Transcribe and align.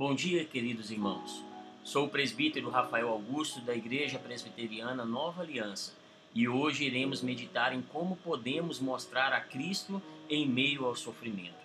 Bom 0.00 0.14
dia, 0.14 0.46
queridos 0.46 0.90
irmãos. 0.90 1.44
Sou 1.84 2.06
o 2.06 2.08
presbítero 2.08 2.70
Rafael 2.70 3.10
Augusto 3.10 3.60
da 3.60 3.74
Igreja 3.74 4.18
Presbiteriana 4.18 5.04
Nova 5.04 5.42
Aliança 5.42 5.92
e 6.34 6.48
hoje 6.48 6.86
iremos 6.86 7.20
meditar 7.20 7.74
em 7.74 7.82
como 7.82 8.16
podemos 8.16 8.80
mostrar 8.80 9.30
a 9.34 9.42
Cristo 9.42 10.00
em 10.30 10.48
meio 10.48 10.86
ao 10.86 10.96
sofrimento. 10.96 11.60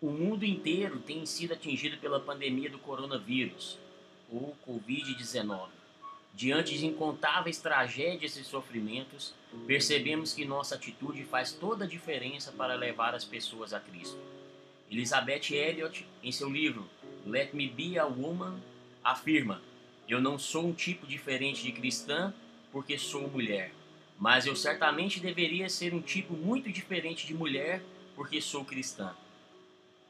O 0.00 0.12
mundo 0.12 0.44
inteiro 0.44 1.00
tem 1.00 1.26
sido 1.26 1.52
atingido 1.52 1.96
pela 1.96 2.20
pandemia 2.20 2.70
do 2.70 2.78
coronavírus, 2.78 3.80
ou 4.30 4.56
Covid-19. 4.64 5.70
Diante 6.32 6.78
de 6.78 6.86
incontáveis 6.86 7.58
tragédias 7.58 8.36
e 8.36 8.44
sofrimentos, 8.44 9.34
percebemos 9.66 10.32
que 10.32 10.44
nossa 10.44 10.76
atitude 10.76 11.24
faz 11.24 11.52
toda 11.52 11.84
a 11.84 11.88
diferença 11.88 12.52
para 12.52 12.76
levar 12.76 13.12
as 13.12 13.24
pessoas 13.24 13.72
a 13.72 13.80
Cristo. 13.80 14.20
Elizabeth 14.88 15.52
Elliot, 15.52 16.06
em 16.22 16.30
seu 16.30 16.48
livro 16.48 16.88
Let 17.26 17.54
Me 17.54 17.68
Be 17.68 17.98
a 17.98 18.06
Woman, 18.06 18.58
afirma: 19.02 19.60
Eu 20.08 20.20
não 20.20 20.38
sou 20.38 20.66
um 20.66 20.72
tipo 20.72 21.06
diferente 21.06 21.62
de 21.62 21.72
cristã 21.72 22.32
porque 22.72 22.98
sou 22.98 23.28
mulher, 23.28 23.72
mas 24.18 24.46
eu 24.46 24.54
certamente 24.54 25.20
deveria 25.20 25.68
ser 25.68 25.92
um 25.94 26.00
tipo 26.00 26.34
muito 26.34 26.70
diferente 26.70 27.26
de 27.26 27.34
mulher 27.34 27.82
porque 28.14 28.40
sou 28.40 28.64
cristã. 28.64 29.14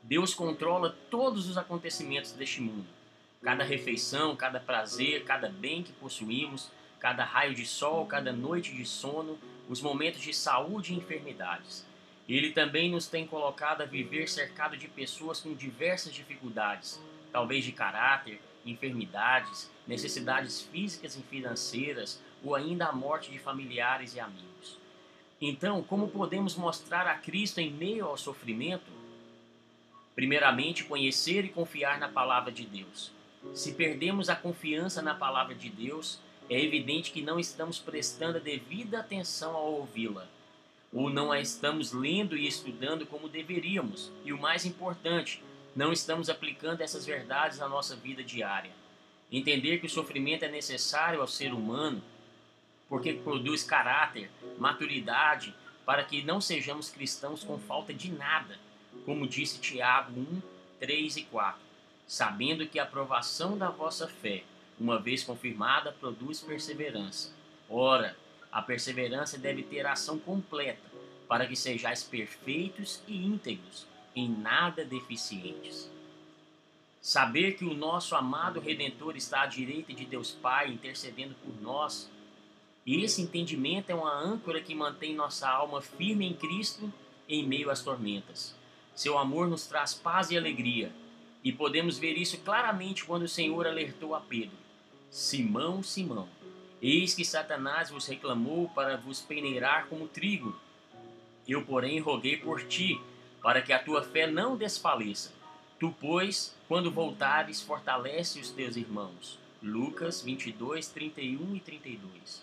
Deus 0.02 0.34
controla 0.34 0.96
todos 1.10 1.48
os 1.48 1.58
acontecimentos 1.58 2.32
deste 2.32 2.60
mundo 2.60 3.00
cada 3.42 3.64
refeição, 3.64 4.36
cada 4.36 4.60
prazer, 4.60 5.24
cada 5.24 5.48
bem 5.48 5.82
que 5.82 5.92
possuímos, 5.92 6.70
cada 6.98 7.24
raio 7.24 7.54
de 7.54 7.64
sol, 7.64 8.04
cada 8.06 8.32
noite 8.32 8.74
de 8.74 8.84
sono, 8.84 9.38
os 9.68 9.80
momentos 9.80 10.20
de 10.20 10.34
saúde 10.34 10.92
e 10.92 10.96
enfermidades. 10.96 11.86
Ele 12.30 12.52
também 12.52 12.88
nos 12.88 13.08
tem 13.08 13.26
colocado 13.26 13.82
a 13.82 13.84
viver 13.84 14.28
cercado 14.28 14.76
de 14.76 14.86
pessoas 14.86 15.40
com 15.40 15.52
diversas 15.52 16.14
dificuldades, 16.14 17.02
talvez 17.32 17.64
de 17.64 17.72
caráter, 17.72 18.40
enfermidades, 18.64 19.68
necessidades 19.84 20.62
físicas 20.62 21.16
e 21.16 21.22
financeiras, 21.22 22.22
ou 22.44 22.54
ainda 22.54 22.86
a 22.86 22.92
morte 22.92 23.32
de 23.32 23.38
familiares 23.40 24.14
e 24.14 24.20
amigos. 24.20 24.78
Então, 25.40 25.82
como 25.82 26.06
podemos 26.06 26.54
mostrar 26.54 27.04
a 27.08 27.16
Cristo 27.16 27.58
em 27.58 27.72
meio 27.72 28.06
ao 28.06 28.16
sofrimento? 28.16 28.92
Primeiramente, 30.14 30.84
conhecer 30.84 31.44
e 31.44 31.48
confiar 31.48 31.98
na 31.98 32.08
palavra 32.08 32.52
de 32.52 32.64
Deus. 32.64 33.10
Se 33.52 33.72
perdemos 33.72 34.28
a 34.28 34.36
confiança 34.36 35.02
na 35.02 35.16
palavra 35.16 35.56
de 35.56 35.68
Deus, 35.68 36.20
é 36.48 36.62
evidente 36.62 37.10
que 37.10 37.22
não 37.22 37.40
estamos 37.40 37.80
prestando 37.80 38.36
a 38.36 38.40
devida 38.40 39.00
atenção 39.00 39.56
ao 39.56 39.72
ouvi-la, 39.72 40.28
ou 40.92 41.08
não 41.08 41.30
a 41.30 41.40
estamos 41.40 41.92
lendo 41.92 42.36
e 42.36 42.46
estudando 42.46 43.06
como 43.06 43.28
deveríamos, 43.28 44.10
e 44.24 44.32
o 44.32 44.40
mais 44.40 44.64
importante, 44.64 45.42
não 45.74 45.92
estamos 45.92 46.28
aplicando 46.28 46.80
essas 46.80 47.06
verdades 47.06 47.58
na 47.58 47.68
nossa 47.68 47.94
vida 47.94 48.24
diária. 48.24 48.72
Entender 49.30 49.78
que 49.78 49.86
o 49.86 49.90
sofrimento 49.90 50.44
é 50.44 50.48
necessário 50.48 51.20
ao 51.20 51.28
ser 51.28 51.52
humano, 51.52 52.02
porque 52.88 53.12
produz 53.12 53.62
caráter, 53.62 54.30
maturidade, 54.58 55.54
para 55.86 56.02
que 56.04 56.22
não 56.22 56.40
sejamos 56.40 56.90
cristãos 56.90 57.44
com 57.44 57.58
falta 57.58 57.94
de 57.94 58.10
nada, 58.10 58.58
como 59.04 59.28
disse 59.28 59.60
Tiago 59.60 60.20
1, 60.20 60.42
3 60.80 61.16
e 61.18 61.22
4 61.22 61.70
sabendo 62.10 62.66
que 62.66 62.80
a 62.80 62.82
aprovação 62.82 63.56
da 63.56 63.70
vossa 63.70 64.08
fé, 64.08 64.42
uma 64.80 64.98
vez 64.98 65.22
confirmada, 65.22 65.92
produz 65.92 66.40
perseverança. 66.40 67.32
Ora, 67.68 68.16
a 68.52 68.60
perseverança 68.60 69.38
deve 69.38 69.62
ter 69.62 69.86
ação 69.86 70.18
completa, 70.18 70.90
para 71.28 71.46
que 71.46 71.54
sejais 71.54 72.02
perfeitos 72.02 73.02
e 73.06 73.24
íntegros, 73.24 73.86
em 74.14 74.28
nada 74.28 74.84
deficientes. 74.84 75.90
Saber 77.00 77.56
que 77.56 77.64
o 77.64 77.74
nosso 77.74 78.14
amado 78.14 78.60
Redentor 78.60 79.16
está 79.16 79.42
à 79.42 79.46
direita 79.46 79.92
de 79.92 80.04
Deus 80.04 80.32
Pai, 80.32 80.70
intercedendo 80.70 81.34
por 81.44 81.62
nós, 81.62 82.10
e 82.84 83.04
esse 83.04 83.22
entendimento 83.22 83.90
é 83.90 83.94
uma 83.94 84.12
âncora 84.12 84.60
que 84.60 84.74
mantém 84.74 85.14
nossa 85.14 85.48
alma 85.48 85.80
firme 85.80 86.26
em 86.26 86.34
Cristo 86.34 86.92
em 87.28 87.46
meio 87.46 87.70
às 87.70 87.82
tormentas. 87.82 88.54
Seu 88.94 89.16
amor 89.16 89.48
nos 89.48 89.66
traz 89.66 89.94
paz 89.94 90.30
e 90.30 90.36
alegria, 90.36 90.92
e 91.42 91.52
podemos 91.52 91.98
ver 91.98 92.18
isso 92.18 92.38
claramente 92.38 93.04
quando 93.04 93.22
o 93.22 93.28
Senhor 93.28 93.66
alertou 93.66 94.14
a 94.14 94.20
Pedro: 94.20 94.56
Simão, 95.10 95.82
Simão, 95.82 96.28
eis 96.82 97.14
que 97.14 97.24
Satanás 97.24 97.90
vos 97.90 98.06
reclamou 98.06 98.68
para 98.70 98.96
vos 98.96 99.20
peneirar 99.20 99.86
como 99.86 100.08
trigo. 100.08 100.58
Eu, 101.46 101.64
porém, 101.64 102.00
roguei 102.00 102.36
por 102.36 102.62
ti, 102.62 103.00
para 103.42 103.62
que 103.62 103.72
a 103.72 103.78
tua 103.78 104.02
fé 104.02 104.26
não 104.26 104.56
desfaleça. 104.56 105.32
Tu, 105.78 105.94
pois, 106.00 106.54
quando 106.68 106.90
voltares, 106.90 107.60
fortalece 107.60 108.38
os 108.38 108.50
teus 108.50 108.76
irmãos. 108.76 109.38
Lucas 109.62 110.22
22, 110.22 110.88
31 110.88 111.56
e 111.56 111.60
32. 111.60 112.42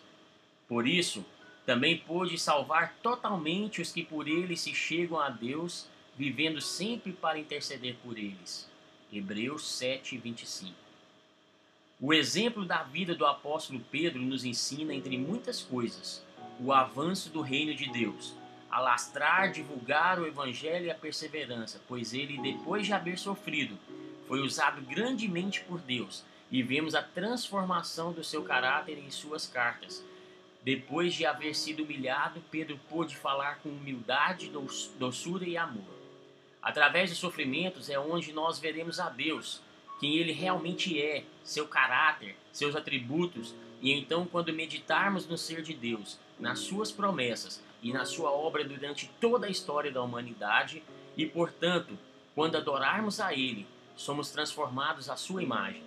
Por 0.67 0.87
isso, 0.87 1.25
também 1.65 1.97
pôde 1.97 2.37
salvar 2.37 2.95
totalmente 3.01 3.81
os 3.81 3.91
que 3.91 4.03
por 4.03 4.27
ele 4.27 4.55
se 4.55 4.73
chegam 4.73 5.19
a 5.19 5.29
Deus, 5.29 5.87
vivendo 6.15 6.61
sempre 6.61 7.11
para 7.11 7.39
interceder 7.39 7.95
por 8.03 8.17
eles. 8.17 8.69
Hebreus 9.11 9.67
7, 9.67 10.17
25. 10.17 10.86
O 11.99 12.13
exemplo 12.13 12.63
da 12.63 12.83
vida 12.83 13.15
do 13.15 13.25
apóstolo 13.25 13.79
Pedro 13.91 14.21
nos 14.21 14.45
ensina, 14.45 14.93
entre 14.93 15.17
muitas 15.17 15.63
coisas, 15.63 16.23
o 16.59 16.71
avanço 16.71 17.31
do 17.31 17.41
reino 17.41 17.73
de 17.73 17.91
Deus, 17.91 18.35
alastrar, 18.69 19.51
divulgar 19.51 20.19
o 20.19 20.27
evangelho 20.27 20.85
e 20.85 20.91
a 20.91 20.95
perseverança, 20.95 21.81
pois 21.87 22.13
ele, 22.13 22.39
depois 22.39 22.85
de 22.85 22.93
haver 22.93 23.17
sofrido, 23.17 23.75
foi 24.27 24.41
usado 24.41 24.79
grandemente 24.83 25.61
por 25.61 25.79
Deus 25.79 26.23
e 26.51 26.61
vemos 26.61 26.93
a 26.93 27.01
transformação 27.01 28.13
do 28.13 28.23
seu 28.23 28.43
caráter 28.43 28.99
em 28.99 29.09
suas 29.09 29.47
cartas. 29.47 30.05
Depois 30.61 31.15
de 31.15 31.25
haver 31.25 31.55
sido 31.55 31.81
humilhado, 31.83 32.43
Pedro 32.51 32.79
pôde 32.87 33.17
falar 33.17 33.57
com 33.63 33.69
humildade, 33.69 34.51
doçura 34.99 35.45
e 35.45 35.57
amor. 35.57 35.97
Através 36.61 37.09
dos 37.09 37.17
sofrimentos 37.17 37.89
é 37.89 37.97
onde 37.97 38.31
nós 38.33 38.59
veremos 38.59 38.99
a 38.99 39.09
Deus, 39.09 39.63
quem 39.99 40.15
Ele 40.15 40.31
realmente 40.31 41.01
é, 41.01 41.23
seu 41.43 41.67
caráter, 41.67 42.35
seus 42.51 42.75
atributos, 42.75 43.53
e 43.81 43.91
então, 43.91 44.25
quando 44.25 44.53
meditarmos 44.53 45.27
no 45.27 45.37
ser 45.37 45.61
de 45.61 45.73
Deus, 45.73 46.19
nas 46.39 46.59
Suas 46.59 46.91
promessas 46.91 47.63
e 47.81 47.91
na 47.91 48.05
Sua 48.05 48.31
obra 48.31 48.63
durante 48.63 49.09
toda 49.19 49.47
a 49.47 49.49
história 49.49 49.91
da 49.91 50.01
humanidade, 50.01 50.83
e 51.15 51.25
portanto, 51.25 51.97
quando 52.35 52.55
adorarmos 52.55 53.19
a 53.19 53.33
Ele, 53.33 53.67
somos 53.95 54.29
transformados 54.29 55.09
à 55.09 55.15
Sua 55.15 55.41
imagem. 55.41 55.83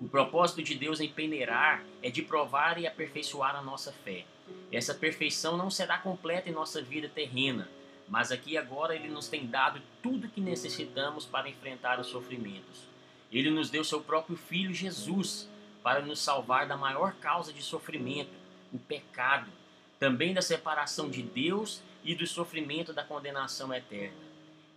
O 0.00 0.08
propósito 0.08 0.62
de 0.62 0.74
Deus 0.74 1.00
em 1.00 1.08
peneirar 1.08 1.82
é 2.02 2.10
de 2.10 2.20
provar 2.20 2.78
e 2.78 2.86
aperfeiçoar 2.86 3.56
a 3.56 3.62
nossa 3.62 3.92
fé. 3.92 4.26
Essa 4.70 4.94
perfeição 4.94 5.56
não 5.56 5.70
será 5.70 5.98
completa 5.98 6.50
em 6.50 6.52
nossa 6.52 6.82
vida 6.82 7.08
terrena, 7.08 7.68
mas 8.08 8.30
aqui 8.30 8.58
agora 8.58 8.94
ele 8.94 9.08
nos 9.08 9.28
tem 9.28 9.46
dado 9.46 9.80
tudo 10.02 10.28
que 10.28 10.40
necessitamos 10.40 11.24
para 11.24 11.48
enfrentar 11.48 11.98
os 11.98 12.08
sofrimentos. 12.08 12.95
Ele 13.32 13.50
nos 13.50 13.70
deu 13.70 13.84
seu 13.84 14.00
próprio 14.00 14.36
filho 14.36 14.72
Jesus 14.72 15.48
para 15.82 16.00
nos 16.00 16.20
salvar 16.20 16.66
da 16.66 16.76
maior 16.76 17.14
causa 17.14 17.52
de 17.52 17.62
sofrimento, 17.62 18.30
o 18.72 18.78
pecado, 18.78 19.50
também 19.98 20.34
da 20.34 20.42
separação 20.42 21.08
de 21.08 21.22
Deus 21.22 21.82
e 22.04 22.14
do 22.14 22.26
sofrimento 22.26 22.92
da 22.92 23.04
condenação 23.04 23.72
eterna. 23.72 24.16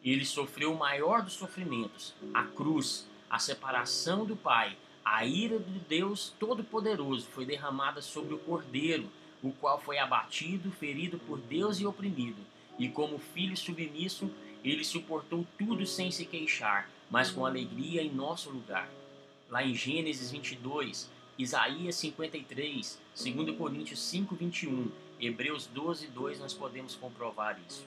Ele 0.04 0.26
sofreu 0.26 0.74
o 0.74 0.78
maior 0.78 1.22
dos 1.22 1.34
sofrimentos, 1.34 2.14
a 2.34 2.44
cruz, 2.44 3.08
a 3.30 3.38
separação 3.38 4.26
do 4.26 4.36
Pai, 4.36 4.78
a 5.04 5.26
ira 5.26 5.60
de 5.60 5.80
Deus 5.80 6.34
Todo-Poderoso 6.40 7.28
foi 7.32 7.46
derramada 7.46 8.02
sobre 8.02 8.34
o 8.34 8.40
Cordeiro, 8.40 9.10
o 9.42 9.52
qual 9.52 9.80
foi 9.80 9.98
abatido, 9.98 10.72
ferido 10.72 11.18
por 11.20 11.40
Deus 11.40 11.80
e 11.80 11.86
oprimido 11.86 12.46
e 12.80 12.88
como 12.88 13.20
filho 13.20 13.58
submisso, 13.58 14.32
ele 14.64 14.86
suportou 14.86 15.46
tudo 15.58 15.86
sem 15.86 16.10
se 16.10 16.26
queixar, 16.26 16.90
mas 17.10 17.32
com 17.32 17.46
alegria 17.46 18.02
em 18.02 18.12
nosso 18.12 18.50
lugar. 18.50 18.90
Lá 19.50 19.64
em 19.64 19.74
Gênesis 19.74 20.32
22, 20.32 21.10
Isaías 21.38 21.96
53, 21.96 23.00
2 23.16 23.58
Coríntios 23.58 24.00
5, 24.00 24.36
21, 24.36 24.92
Hebreus 25.20 25.68
12, 25.68 26.08
2, 26.08 26.40
nós 26.40 26.54
podemos 26.54 26.96
comprovar 26.96 27.60
isso. 27.68 27.86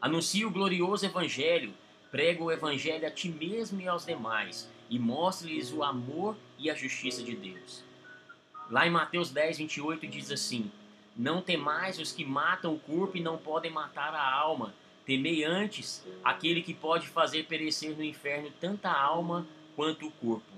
Anuncie 0.00 0.44
o 0.44 0.50
glorioso 0.50 1.06
Evangelho, 1.06 1.72
prega 2.10 2.42
o 2.42 2.50
Evangelho 2.50 3.06
a 3.06 3.10
ti 3.10 3.28
mesmo 3.28 3.80
e 3.80 3.88
aos 3.88 4.06
demais, 4.06 4.70
e 4.88 4.98
mostre-lhes 4.98 5.72
o 5.72 5.82
amor 5.82 6.36
e 6.58 6.70
a 6.70 6.74
justiça 6.74 7.22
de 7.22 7.34
Deus. 7.34 7.82
Lá 8.70 8.86
em 8.86 8.90
Mateus 8.90 9.30
10, 9.30 9.58
28 9.58 10.06
diz 10.06 10.30
assim: 10.30 10.70
não 11.16 11.40
temais 11.40 11.98
os 11.98 12.10
que 12.10 12.24
matam 12.24 12.74
o 12.74 12.78
corpo 12.78 13.16
e 13.16 13.22
não 13.22 13.38
podem 13.38 13.70
matar 13.70 14.12
a 14.14 14.32
alma. 14.32 14.74
Temei 15.06 15.44
antes 15.44 16.04
aquele 16.22 16.62
que 16.62 16.72
pode 16.72 17.06
fazer 17.08 17.44
perecer 17.44 17.96
no 17.96 18.02
inferno 18.02 18.50
tanta 18.60 18.90
alma 18.90 19.46
quanto 19.76 20.06
o 20.06 20.10
corpo. 20.12 20.52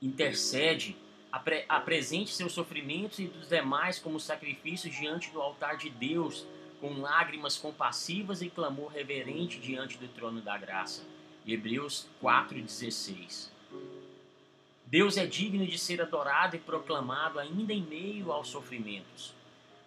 Intercede, 0.00 0.96
apre 1.30 1.64
apresente 1.68 2.30
seus 2.30 2.52
sofrimentos 2.52 3.18
e 3.18 3.26
dos 3.26 3.48
demais 3.48 3.98
como 3.98 4.18
sacrifícios 4.18 4.94
diante 4.94 5.30
do 5.30 5.40
altar 5.40 5.76
de 5.76 5.90
Deus, 5.90 6.46
com 6.80 7.00
lágrimas 7.00 7.58
compassivas 7.58 8.40
e 8.40 8.48
clamor 8.48 8.90
reverente 8.90 9.58
diante 9.58 9.98
do 9.98 10.08
trono 10.08 10.40
da 10.40 10.56
graça. 10.56 11.04
Hebreus 11.46 12.08
4,16. 12.22 13.50
Deus 14.86 15.16
é 15.16 15.26
digno 15.26 15.66
de 15.66 15.78
ser 15.78 16.00
adorado 16.00 16.56
e 16.56 16.58
proclamado 16.58 17.38
ainda 17.38 17.72
em 17.72 17.82
meio 17.82 18.32
aos 18.32 18.48
sofrimentos. 18.48 19.34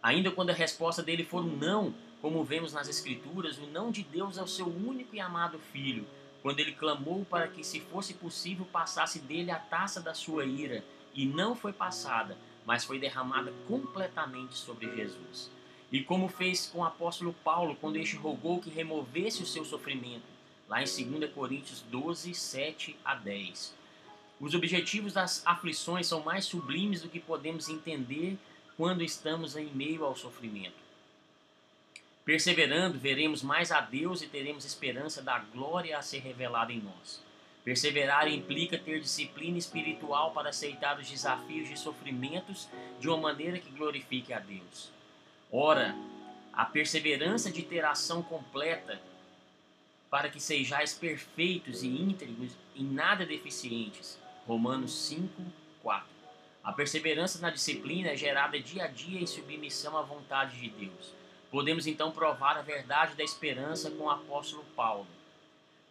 Ainda 0.01 0.31
quando 0.31 0.51
a 0.51 0.53
resposta 0.53 1.01
dele 1.01 1.25
for 1.25 1.43
um 1.43 1.57
não, 1.57 1.93
como 2.23 2.41
vemos 2.41 2.71
nas 2.71 2.87
Escrituras, 2.87 3.57
o 3.57 3.67
não 3.67 3.91
de 3.91 4.01
Deus 4.01 4.37
é 4.37 4.41
o 4.41 4.47
seu 4.47 4.65
único 4.65 5.13
e 5.13 5.19
amado 5.19 5.59
Filho, 5.59 6.07
quando 6.41 6.61
ele 6.61 6.71
clamou 6.71 7.25
para 7.25 7.49
que, 7.49 7.65
se 7.65 7.81
fosse 7.81 8.13
possível, 8.13 8.65
passasse 8.71 9.19
dele 9.19 9.51
a 9.51 9.59
taça 9.59 9.99
da 9.99 10.13
sua 10.13 10.45
ira, 10.45 10.85
e 11.13 11.25
não 11.25 11.53
foi 11.53 11.73
passada, 11.73 12.37
mas 12.65 12.85
foi 12.85 12.97
derramada 12.97 13.51
completamente 13.67 14.55
sobre 14.55 14.89
Jesus. 14.95 15.51
E 15.91 16.01
como 16.01 16.29
fez 16.29 16.65
com 16.67 16.79
o 16.79 16.85
apóstolo 16.85 17.35
Paulo, 17.43 17.75
quando 17.75 17.97
este 17.97 18.15
rogou 18.15 18.61
que 18.61 18.69
removesse 18.69 19.43
o 19.43 19.45
seu 19.45 19.65
sofrimento, 19.65 20.23
lá 20.69 20.81
em 20.81 20.85
2 20.85 21.29
Coríntios 21.33 21.81
12, 21.91 22.33
7 22.33 22.95
a 23.03 23.15
10. 23.15 23.75
Os 24.39 24.55
objetivos 24.55 25.11
das 25.11 25.45
aflições 25.45 26.07
são 26.07 26.23
mais 26.23 26.45
sublimes 26.45 27.01
do 27.01 27.09
que 27.09 27.19
podemos 27.19 27.67
entender 27.67 28.37
quando 28.77 29.03
estamos 29.03 29.57
em 29.57 29.65
meio 29.65 30.05
ao 30.05 30.15
sofrimento. 30.15 30.82
Perseverando, 32.25 32.97
veremos 32.97 33.43
mais 33.43 33.71
a 33.71 33.81
Deus 33.81 34.21
e 34.21 34.27
teremos 34.27 34.63
esperança 34.63 35.21
da 35.21 35.39
glória 35.39 35.97
a 35.97 36.01
ser 36.01 36.19
revelada 36.19 36.71
em 36.71 36.79
nós. 36.79 37.21
Perseverar 37.65 38.29
implica 38.29 38.77
ter 38.77 39.01
disciplina 39.01 39.57
espiritual 39.57 40.31
para 40.31 40.49
aceitar 40.49 40.99
os 40.99 41.09
desafios 41.09 41.69
e 41.69 41.77
sofrimentos 41.77 42.69
de 42.99 43.09
uma 43.09 43.17
maneira 43.17 43.59
que 43.59 43.69
glorifique 43.71 44.31
a 44.31 44.39
Deus. 44.39 44.91
Ora, 45.51 45.95
a 46.53 46.65
perseverança 46.65 47.51
de 47.51 47.61
ter 47.61 47.83
ação 47.83 48.23
completa 48.23 49.01
para 50.09 50.29
que 50.29 50.39
sejais 50.39 50.93
perfeitos 50.93 51.83
e 51.83 51.87
íntegros 51.87 52.53
e 52.75 52.83
nada 52.83 53.25
deficientes. 53.25 54.19
Romanos 54.47 55.07
5, 55.07 55.29
4. 55.81 56.07
A 56.63 56.71
perseverança 56.71 57.39
na 57.39 57.49
disciplina 57.49 58.09
é 58.09 58.15
gerada 58.15 58.59
dia 58.59 58.85
a 58.85 58.87
dia 58.87 59.19
em 59.19 59.27
submissão 59.27 59.97
à 59.97 60.01
vontade 60.01 60.59
de 60.59 60.69
Deus. 60.69 61.22
Podemos 61.53 61.85
então 61.85 62.09
provar 62.09 62.57
a 62.57 62.63
verdade 62.63 63.13
da 63.15 63.23
esperança 63.23 63.91
com 63.91 64.05
o 64.05 64.09
apóstolo 64.09 64.65
Paulo. 64.75 65.05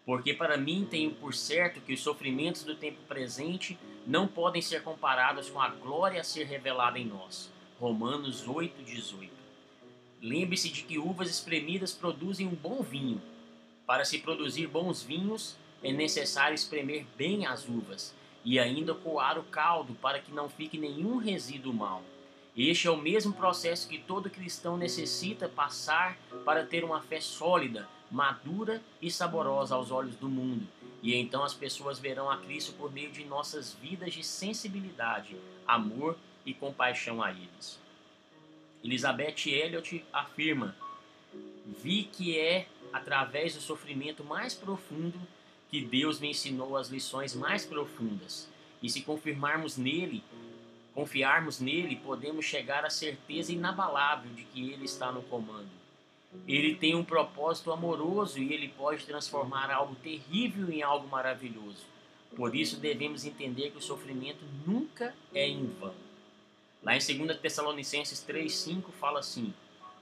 Porque 0.04 0.34
para 0.34 0.56
mim 0.56 0.84
tenho 0.90 1.12
por 1.12 1.32
certo 1.32 1.80
que 1.80 1.92
os 1.92 2.00
sofrimentos 2.00 2.64
do 2.64 2.74
tempo 2.74 2.98
presente 3.06 3.78
não 4.04 4.26
podem 4.26 4.60
ser 4.60 4.82
comparados 4.82 5.48
com 5.48 5.60
a 5.60 5.68
glória 5.68 6.20
a 6.20 6.24
ser 6.24 6.48
revelada 6.48 6.98
em 6.98 7.04
nós. 7.04 7.48
Romanos 7.78 8.48
8, 8.48 8.82
18. 8.82 9.32
Lembre-se 10.20 10.68
de 10.68 10.82
que 10.82 10.98
uvas 10.98 11.30
espremidas 11.30 11.92
produzem 11.92 12.48
um 12.48 12.56
bom 12.56 12.82
vinho. 12.82 13.22
Para 13.86 14.04
se 14.04 14.18
produzir 14.18 14.66
bons 14.66 15.00
vinhos, 15.04 15.56
é 15.80 15.92
necessário 15.92 16.56
espremer 16.56 17.06
bem 17.16 17.46
as 17.46 17.68
uvas 17.68 18.12
e 18.44 18.58
ainda 18.58 18.96
coar 18.96 19.38
o 19.38 19.44
caldo 19.44 19.94
para 19.94 20.18
que 20.18 20.32
não 20.32 20.48
fique 20.48 20.76
nenhum 20.76 21.18
resíduo 21.18 21.72
mau. 21.72 22.02
Este 22.56 22.86
é 22.86 22.90
o 22.90 23.00
mesmo 23.00 23.32
processo 23.32 23.88
que 23.88 23.98
todo 23.98 24.28
cristão 24.28 24.76
necessita 24.76 25.48
passar 25.48 26.18
para 26.44 26.66
ter 26.66 26.84
uma 26.84 27.00
fé 27.00 27.18
sólida, 27.18 27.88
madura 28.10 28.82
e 29.00 29.10
saborosa 29.10 29.74
aos 29.74 29.90
olhos 29.90 30.16
do 30.16 30.28
mundo. 30.28 30.68
E 31.02 31.14
então 31.14 31.42
as 31.42 31.54
pessoas 31.54 31.98
verão 31.98 32.30
a 32.30 32.36
Cristo 32.36 32.74
por 32.74 32.92
meio 32.92 33.10
de 33.10 33.24
nossas 33.24 33.72
vidas 33.72 34.12
de 34.12 34.22
sensibilidade, 34.22 35.34
amor 35.66 36.16
e 36.44 36.52
compaixão 36.52 37.22
a 37.22 37.30
eles. 37.30 37.80
Elizabeth 38.84 39.46
Elliot 39.46 40.04
afirma: 40.12 40.76
Vi 41.82 42.04
que 42.04 42.38
é 42.38 42.68
através 42.92 43.54
do 43.54 43.62
sofrimento 43.62 44.22
mais 44.22 44.52
profundo 44.52 45.18
que 45.70 45.82
Deus 45.82 46.20
me 46.20 46.28
ensinou 46.28 46.76
as 46.76 46.88
lições 46.88 47.34
mais 47.34 47.64
profundas. 47.64 48.46
E 48.82 48.90
se 48.90 49.00
confirmarmos 49.00 49.78
nele, 49.78 50.22
confiarmos 50.94 51.60
nele, 51.60 51.96
podemos 51.96 52.44
chegar 52.44 52.84
à 52.84 52.90
certeza 52.90 53.52
inabalável 53.52 54.32
de 54.32 54.44
que 54.44 54.70
ele 54.70 54.84
está 54.84 55.10
no 55.10 55.22
comando. 55.22 55.70
Ele 56.46 56.74
tem 56.74 56.94
um 56.94 57.04
propósito 57.04 57.70
amoroso 57.70 58.38
e 58.38 58.52
ele 58.52 58.68
pode 58.68 59.04
transformar 59.04 59.70
algo 59.70 59.94
terrível 59.96 60.70
em 60.70 60.82
algo 60.82 61.06
maravilhoso. 61.08 61.84
Por 62.34 62.56
isso 62.56 62.78
devemos 62.78 63.26
entender 63.26 63.70
que 63.70 63.78
o 63.78 63.82
sofrimento 63.82 64.42
nunca 64.66 65.14
é 65.34 65.46
em 65.46 65.66
vão. 65.66 65.94
Lá 66.82 66.96
em 66.96 66.98
2 66.98 67.38
Tessalonicenses 67.38 68.24
3,5 68.26 68.90
fala 68.98 69.20
assim: 69.20 69.52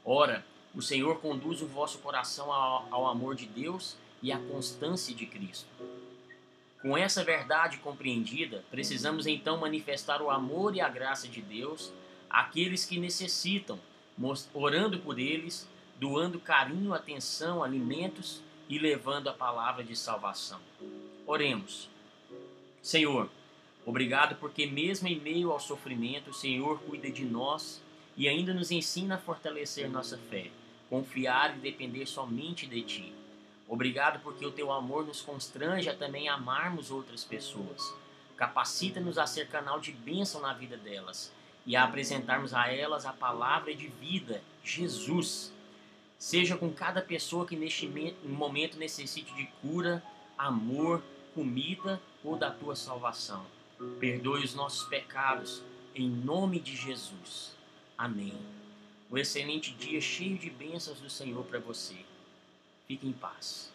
Ora, 0.04 0.44
o 0.74 0.80
Senhor 0.80 1.20
conduz 1.20 1.60
o 1.60 1.66
vosso 1.66 1.98
coração 1.98 2.52
ao, 2.52 2.86
ao 2.90 3.06
amor 3.08 3.34
de 3.34 3.46
Deus 3.46 3.96
e 4.22 4.30
à 4.30 4.38
constância 4.38 5.14
de 5.14 5.26
Cristo. 5.26 5.68
Com 6.82 6.96
essa 6.96 7.22
verdade 7.22 7.76
compreendida, 7.78 8.64
precisamos 8.70 9.26
então 9.26 9.58
manifestar 9.58 10.22
o 10.22 10.30
amor 10.30 10.74
e 10.74 10.80
a 10.80 10.88
graça 10.88 11.28
de 11.28 11.42
Deus 11.42 11.92
àqueles 12.28 12.86
que 12.86 12.98
necessitam, 12.98 13.78
orando 14.54 14.98
por 14.98 15.18
eles, 15.18 15.68
doando 15.98 16.40
carinho, 16.40 16.94
atenção, 16.94 17.62
alimentos 17.62 18.40
e 18.66 18.78
levando 18.78 19.28
a 19.28 19.34
palavra 19.34 19.84
de 19.84 19.94
salvação. 19.94 20.58
Oremos. 21.26 21.90
Senhor, 22.82 23.28
obrigado 23.84 24.36
porque, 24.36 24.64
mesmo 24.64 25.06
em 25.06 25.20
meio 25.20 25.52
ao 25.52 25.60
sofrimento, 25.60 26.30
o 26.30 26.34
Senhor 26.34 26.80
cuida 26.80 27.10
de 27.10 27.26
nós 27.26 27.82
e 28.16 28.26
ainda 28.26 28.54
nos 28.54 28.70
ensina 28.70 29.16
a 29.16 29.18
fortalecer 29.18 29.90
nossa 29.90 30.16
fé, 30.30 30.50
confiar 30.88 31.56
e 31.56 31.60
depender 31.60 32.06
somente 32.06 32.66
de 32.66 32.80
Ti. 32.82 33.19
Obrigado 33.70 34.18
porque 34.24 34.44
o 34.44 34.50
teu 34.50 34.72
amor 34.72 35.06
nos 35.06 35.22
constrange 35.22 35.88
a 35.88 35.94
também 35.94 36.28
amarmos 36.28 36.90
outras 36.90 37.22
pessoas. 37.22 37.94
Capacita-nos 38.36 39.16
a 39.16 39.28
ser 39.28 39.46
canal 39.46 39.78
de 39.78 39.92
bênção 39.92 40.40
na 40.40 40.52
vida 40.52 40.76
delas 40.76 41.32
e 41.64 41.76
a 41.76 41.84
apresentarmos 41.84 42.52
a 42.52 42.66
elas 42.66 43.06
a 43.06 43.12
palavra 43.12 43.72
de 43.72 43.86
vida, 43.86 44.42
Jesus. 44.64 45.52
Seja 46.18 46.56
com 46.56 46.72
cada 46.72 47.00
pessoa 47.00 47.46
que 47.46 47.54
neste 47.54 47.86
momento 48.24 48.76
necessite 48.76 49.32
de 49.36 49.46
cura, 49.62 50.02
amor, 50.36 51.00
comida 51.32 52.02
ou 52.24 52.36
da 52.36 52.50
tua 52.50 52.74
salvação. 52.74 53.46
Perdoe 54.00 54.42
os 54.42 54.52
nossos 54.52 54.88
pecados, 54.88 55.62
em 55.94 56.10
nome 56.10 56.58
de 56.58 56.74
Jesus. 56.74 57.54
Amém. 57.96 58.34
Um 59.08 59.16
excelente 59.16 59.72
dia 59.74 60.00
cheio 60.00 60.36
de 60.36 60.50
bênçãos 60.50 60.98
do 60.98 61.08
Senhor 61.08 61.44
para 61.44 61.60
você. 61.60 62.09
Fique 62.90 63.06
em 63.06 63.12
paz. 63.12 63.70